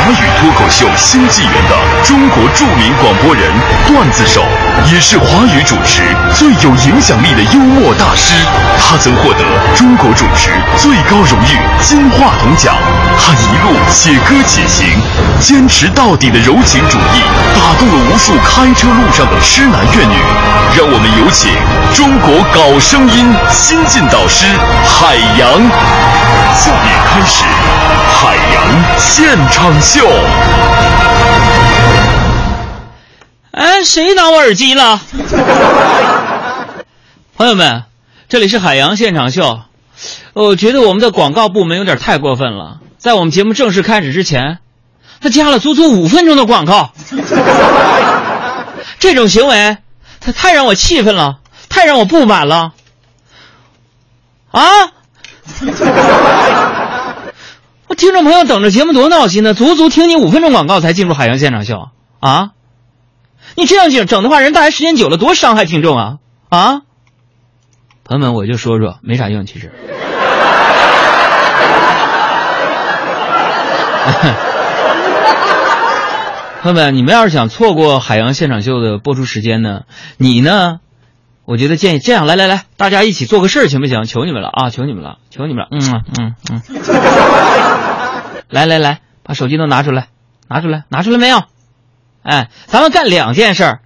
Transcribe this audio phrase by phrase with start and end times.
[0.00, 3.52] 华语脱口秀新纪元的中国著名广播人、
[3.86, 4.42] 段子手，
[4.90, 6.02] 也是华语主持
[6.34, 8.32] 最有影响力的幽默大师。
[8.78, 9.44] 他曾获得
[9.76, 12.74] 中国主持最高荣誉金话筒奖。
[13.18, 14.88] 他一路写歌且行，
[15.38, 17.20] 坚持到底的柔情主义，
[17.54, 20.16] 打动了无数开车路上的痴男怨女。
[20.78, 21.52] 让我们有请
[21.94, 24.46] 中国搞声音新晋导师
[24.82, 25.60] 海洋。
[26.56, 27.44] 下面开始
[28.12, 29.72] 海洋现场。
[33.50, 35.00] 哎，谁拿我耳机了？
[37.36, 37.82] 朋友们，
[38.28, 39.62] 这里是海洋现场秀。
[40.32, 44.58] 我觉得我们的广告部门有点太过分了，在我们节目正式开始之前，
[45.20, 46.92] 他加了足足五分钟的广告。
[49.00, 49.76] 这种行为，
[50.20, 52.74] 他太让我气愤了，太让我不满了。
[54.52, 54.62] 啊！
[58.22, 61.88] 朋友等着节目多闹心呢，足足听你五分钟广告才进入海洋现场秀
[62.20, 62.50] 啊！
[63.56, 66.82] 你这样整整的话，人大家时间久了多伤害听众啊啊！
[68.04, 69.72] 朋友们，我就说说，没啥用，其实。
[76.62, 79.82] 朋友们，你们要是想错过海洋现场秀的播出时间呢，
[80.16, 80.80] 你呢？
[81.46, 84.04] 我觉得建议这样，来来来，大家一起做个事儿，行不行？
[84.04, 84.70] 求你们了啊！
[84.70, 85.68] 求你们了，求你们了！
[85.72, 86.60] 嗯嗯嗯。
[88.50, 90.08] 来来来，把手机都拿出来，
[90.48, 91.42] 拿出来，拿出来没有？
[92.22, 93.80] 哎，咱们干两件事儿，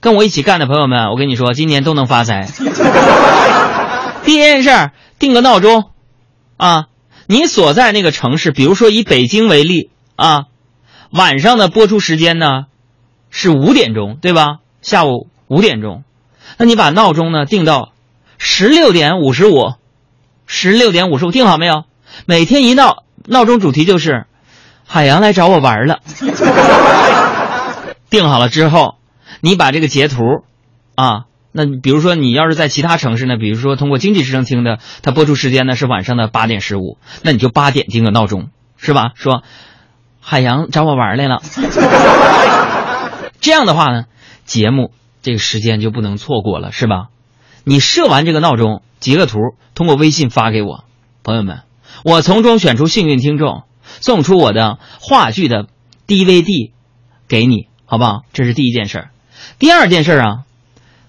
[0.00, 2.46] 跟我一起干的朋友们，我跟你说，今年都能发财。
[4.24, 5.90] 第一件事，定个闹钟，
[6.56, 6.86] 啊，
[7.26, 10.44] 你所在那个城市，比如说以北京为例啊，
[11.10, 12.66] 晚上的播出时间呢
[13.30, 14.58] 是五点钟，对吧？
[14.82, 16.04] 下午五点钟。
[16.58, 17.92] 那你把闹钟呢定到
[18.36, 19.72] 十六点五十五，
[20.46, 21.84] 十六点五十五定好没有？
[22.26, 24.26] 每天一闹闹钟主题就是
[24.84, 26.00] 海洋来找我玩了。
[28.10, 28.96] 定好了之后，
[29.40, 30.16] 你把这个截图
[30.96, 39.12] 啊，那比如说你要是在其他城市呢，比如说通过经济之声听的，它播出时间呢是晚上的八点十五，那你就八点定个闹钟，是吧？
[39.14, 39.44] 说
[40.20, 41.40] 海洋找我玩来了。
[43.40, 44.06] 这样的话呢，
[44.44, 44.92] 节目。
[45.22, 47.08] 这个时间就不能错过了，是吧？
[47.62, 49.38] 你设完这个闹钟，截个图，
[49.74, 50.84] 通过微信发给我，
[51.22, 51.60] 朋友们，
[52.04, 53.64] 我从中选出幸运听众，
[54.00, 55.66] 送出我的话剧的
[56.06, 56.70] DVD
[57.28, 58.22] 给你，好不好？
[58.32, 59.10] 这是第一件事儿。
[59.58, 60.38] 第二件事儿啊，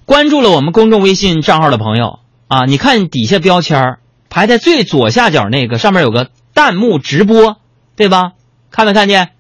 [0.06, 4.00] 关注了我们公众微信账号的朋友啊，你看底下标签儿
[4.30, 7.58] 排在最左下角那个，上面有个弹幕直播，
[7.96, 8.32] 对吧？
[8.70, 9.32] 看没看见？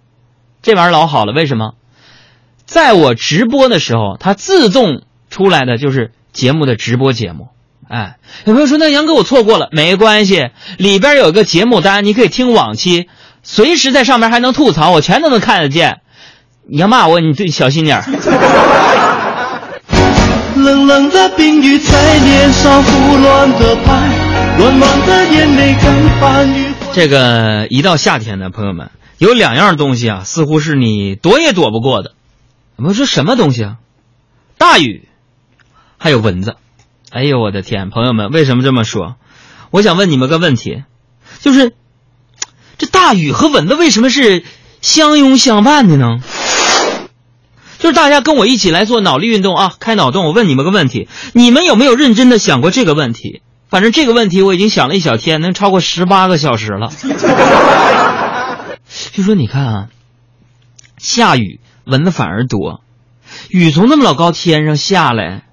[0.61, 1.73] 这玩意儿老好了，为什么？
[2.65, 7.49] 在我直播的时候，它自动出来的就是节目的直播节目。
[7.91, 8.15] 哎，
[8.45, 10.47] 有朋友说那杨哥我错过了，没关系，
[10.77, 13.09] 里边有一个节目单，你可以听往期，
[13.43, 15.99] 随时在上面还能吐槽，我全都能看得见。
[16.69, 18.05] 你要骂我，你最小心点儿。
[20.55, 24.07] 冷冷的冰雨在脸上胡乱的拍，
[24.57, 26.67] 暖暖的眼泪跟寒雨。
[26.93, 32.13] 这个一到夏天呢，朋友们有两样东西啊，似乎是你躲也躲不过的。
[32.77, 33.75] 我们说什么东西啊？
[34.57, 35.09] 大雨，
[35.97, 36.55] 还有蚊子。
[37.11, 37.89] 哎呦我的天！
[37.89, 39.15] 朋友们，为什么这么说？
[39.69, 40.83] 我想问你们个问题，
[41.41, 41.73] 就是
[42.77, 44.45] 这大雨和蚊子为什么是
[44.81, 46.19] 相拥相伴的呢？
[47.79, 50.25] 就是大家跟我一起来做脑力运动啊，开脑洞。
[50.25, 53.41] 我问你们个问题，你们有没有认真的想过这个问题？
[53.69, 56.91] 反正这个问题我已经想了一小天，能超过十八个小时了。
[59.11, 59.87] 就说你看啊，
[60.97, 61.59] 下雨。
[61.83, 62.81] 蚊子反而多，
[63.49, 65.45] 雨从那么老高天上下来，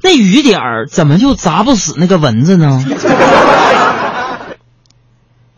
[0.00, 2.84] 那雨点儿怎么就砸不死那个蚊子呢？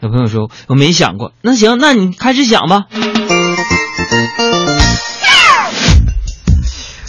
[0.01, 2.85] 有朋友说我没想过，那行，那你开始想吧。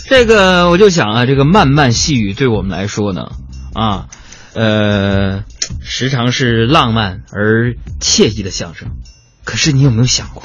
[0.08, 3.32] 这个我就想啊，这个漫漫细雨对我们来说呢，
[3.74, 4.06] 啊，
[4.54, 5.44] 呃，
[5.84, 8.92] 时常是浪漫而惬意的象征。
[9.44, 10.44] 可是你有没有想过，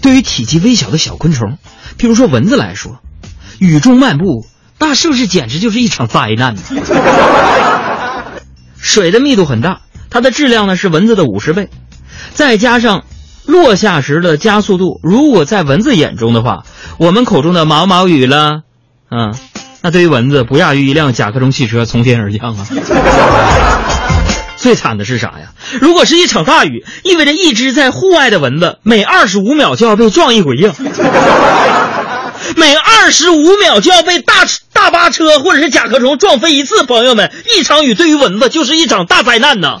[0.00, 1.58] 对于体积微小的小昆虫？
[1.98, 3.00] 譬如说蚊子来说，
[3.58, 4.46] 雨中漫步，
[4.80, 6.62] 那是不是简直就是一场灾难呢？
[8.80, 11.68] 水的密度很大，它的质量呢是蚊子的五十倍，
[12.32, 13.04] 再加上
[13.44, 16.64] 落下时的加速度，如果在蚊子眼中的话，
[16.98, 18.62] 我们口中的毛毛雨了，
[19.10, 19.34] 嗯，
[19.82, 22.66] 那对于蚊子不亚于一辆甲壳虫汽车从天而降啊！
[24.56, 25.52] 最惨的是啥呀？
[25.80, 30.72] 如果是一场大雨，意味着一只在户外的蚊子每二十五秒就要被撞一回呀。
[32.56, 34.44] 每二十五秒就要被大
[34.80, 39.76] 大巴车或者是甲壳虫撞飞一次，朋友们，一场雨对于蚊子就是一场大灾难呐。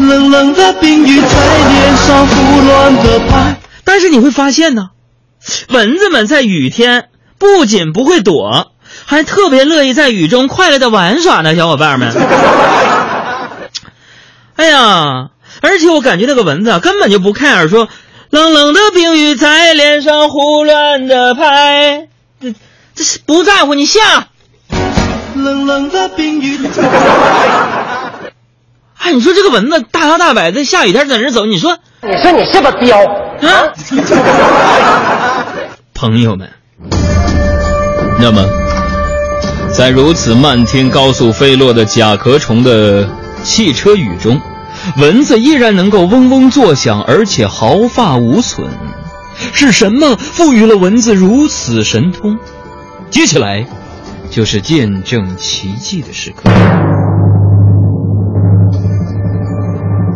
[0.00, 3.56] 冷冷的冰雨在脸上胡乱的拍。
[3.84, 4.88] 但是你会发现呢，
[5.68, 8.72] 蚊子们在雨天不仅不会躲，
[9.04, 12.10] 还特别乐意在雨中快乐的玩耍呢，小伙伴们。
[14.56, 15.28] 哎呀，
[15.60, 17.86] 而且我感觉那个蚊子啊，根本就不 care 说
[18.30, 22.08] 冷冷的冰雨在脸上胡乱的拍，
[22.94, 24.00] 这这是不在乎你下。
[25.34, 26.58] 冷冷的冰雨。
[28.98, 32.96] 哎，你说这个蚊子大摇大摆在下雨天在这走，你说你说你是不是彪
[33.42, 33.72] 啊？
[35.94, 36.48] 朋友们，
[38.20, 38.44] 那么，
[39.74, 43.08] 在如此漫天高速飞落的甲壳虫的
[43.42, 44.40] 汽车雨中，
[44.98, 48.68] 蚊子依然能够嗡嗡作响，而且毫发无损。
[49.52, 52.38] 是什么赋予了蚊子如此神通？
[53.12, 53.66] 接下来，
[54.30, 56.50] 就是见证奇迹的时刻。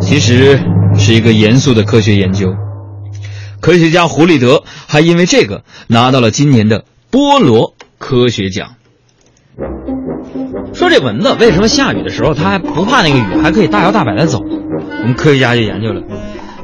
[0.01, 0.59] 其实
[0.97, 2.55] 是一个严肃的科学研究。
[3.61, 8.69] 科学家胡立德还因为这个拿到了今年的波罗科学奖。
[10.73, 14.39] 说这蚊子为什么下雨的时候它还不怕那个雨，还可以大摇大摆的走？
[14.39, 16.01] 我们科学家就研究了，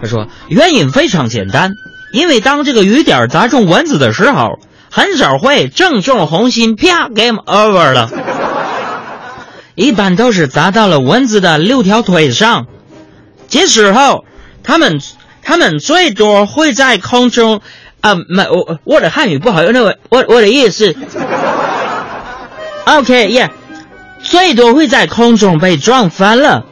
[0.02, 1.74] 他说原因非常简单，
[2.12, 4.58] 因为当这个雨点砸中蚊子的时候，
[4.96, 8.12] 很少会正中红心，啪，game over 了。
[9.74, 12.68] 一般都是砸到了蚊子的六条腿上。
[13.48, 14.24] 这时候，
[14.62, 15.02] 他们
[15.42, 17.62] 他们最多会在空中，
[18.02, 20.96] 啊，没我我的汉语不好，那我我我的意思
[22.86, 23.50] ，OK，yeah，
[24.22, 26.66] 最多会在空中被撞翻了，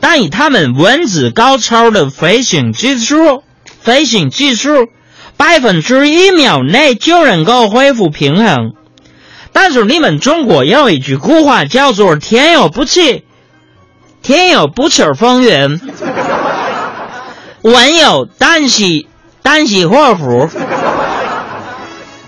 [0.00, 3.42] 但以他们蚊子高超的飞行技术，
[3.82, 4.88] 飞行技术，
[5.36, 8.72] 百分之一秒内就能够恢复平衡。
[9.52, 13.00] 但是你们中国有一句古话叫做“天有不测，
[14.22, 15.80] 天有不测风云”。
[17.62, 19.08] 文有旦夕，
[19.42, 20.48] 旦夕祸福，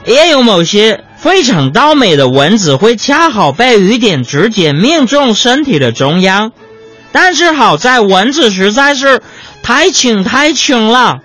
[0.05, 6.51] 也有某些非常倒霉的蚊子会恰好被雨点直接命中身体的中央，
[7.13, 9.23] 但是好在蚊子实在是
[9.63, 11.21] 太轻太轻了，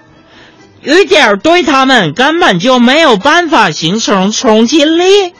[0.83, 5.33] 雨点对他们根本就没有办法形成冲击力，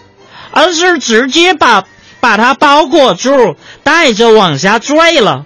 [0.51, 1.83] 而是直接把
[2.21, 5.43] 把它包裹住，带着往下坠了。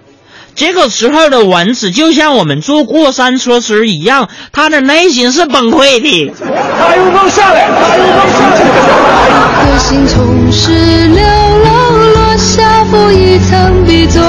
[0.54, 6.32] 这个时候的蚊子就像我们坐过山车时一样，他的内心是崩溃的。
[6.78, 9.72] 大雨崩下来，大雨崩下来。
[9.72, 10.70] 颗心从石
[11.08, 14.22] 榴楼落下，负一层笔作。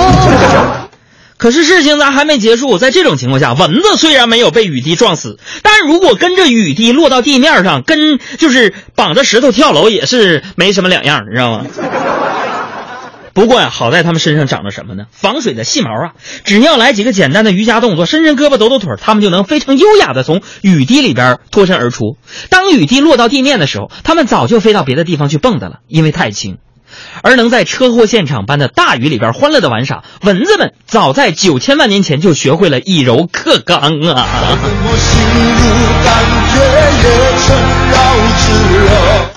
[1.40, 11.66] 可是事情咱还没结束，在这种情况下，蚊子虽然没有被雨滴撞死，但如果跟着雨滴落到地面上，跟就是绑着石头跳楼也是没什么两样，你知道吗？
[13.34, 15.06] 不过呀，好在他们身上长着什么呢？
[15.14, 16.12] 防水的细毛啊！
[16.44, 22.18] 只要来几个简单的瑜伽动作，伸伸胳膊，抖抖腿，他们就能非常优雅的从雨滴里边脱身而出。
[22.50, 26.58] 当雨滴落到地面的时候，他们早就飞到别的地方去蹦跶了，因为太轻。
[27.22, 34.28] 而能在车祸现场般的大雨里边欢乐的玩耍，蚊子们早在九千万年前就学会了以柔克刚啊！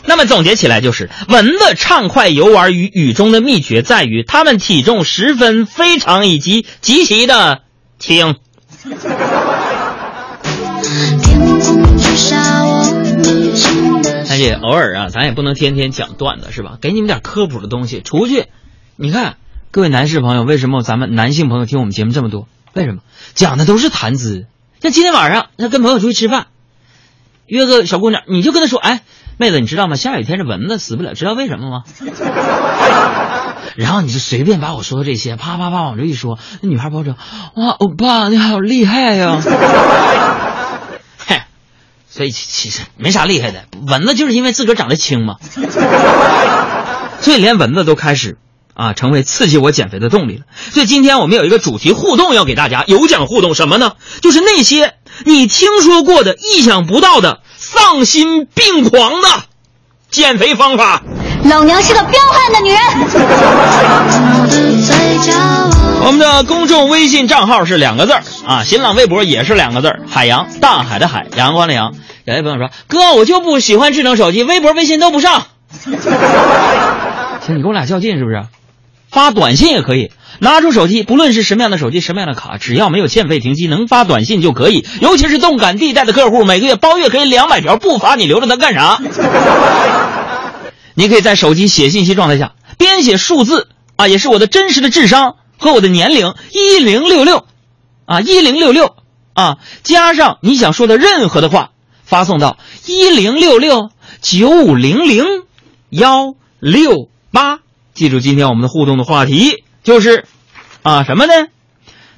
[0.04, 7.60] 那么总结起来就是，蚊子畅快游玩于雨中的秘诀在于，它们体重十分非常以及极其的
[7.98, 8.36] 轻。
[14.32, 16.78] 而且偶尔啊，咱也不能天天讲段子是吧？
[16.80, 18.00] 给你们点科普的东西。
[18.00, 18.46] 出去，
[18.96, 19.36] 你看
[19.70, 22.48] 各位男士朋友，为什么咱们男性朋友听我们节目这么多？
[22.72, 22.98] 为什么
[23.34, 24.46] 讲的都是谈资？
[24.80, 26.46] 像今天晚上，他跟朋友出去吃饭，
[27.46, 29.02] 约个小姑娘，你就跟他说：“哎。”
[29.38, 29.96] 妹子，你知道吗？
[29.96, 31.84] 下雨天这蚊子死不了，知道为什么吗？
[33.76, 37.16] 然后你就随便把我说的这些啪啪啪往这一说，那女孩保证
[37.56, 39.40] 哇，欧巴你好厉害呀！
[42.14, 45.36] 所以其实没啥厉害的，蚊子就是因为自个儿长得轻嘛，
[47.22, 48.36] 所以连蚊子都开始
[48.74, 50.42] 啊成为刺激我减肥的动力了。
[50.72, 53.94] 所以今天我们有一个主题互动要给大家有奖互动，什么呢？
[54.20, 57.40] 就是那些你听说过的、意想不到的。
[57.56, 59.28] 丧心病狂的
[60.10, 61.02] 减肥方法。
[61.44, 62.78] 老娘是个彪悍的女人。
[66.04, 71.92] 我们的公众微信账号是两个字儿啊，新浪微博也是两个字儿，海洋大海的海，阳光的阳。
[72.24, 75.46] 有些朋友说，哥，我就不喜欢智能手机，微博、微信都不上。
[75.84, 78.44] 行，你跟我俩较劲是不是？
[79.10, 80.10] 发短信也可以。
[80.38, 84.86] 拿出手机，不论是什么样的手机、什么样的卡，只要没有欠费停机，能发短信就可以。
[85.00, 88.98] 尤其是动感地带的客户，每个月包月可以两百条，不发你留着它干啥？
[90.94, 97.46] 你可以在手机写信息状态下编写数字啊，也是我的真实的智商和我的年龄一零六六
[98.04, 98.96] 啊一零六六
[99.34, 101.70] 啊，加上你想说的任何的话，
[102.04, 105.24] 发送到一零六六九五零零
[105.90, 107.60] 幺六八。
[107.94, 110.24] 记住，今天我们的互动的话题就是
[110.82, 111.32] 啊什么呢？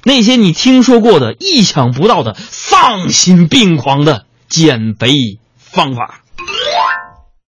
[0.03, 6.21] 那些你听说过的、意想不到的、丧心病狂的减肥方法。